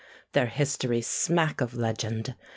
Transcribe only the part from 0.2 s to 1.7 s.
Their histories smack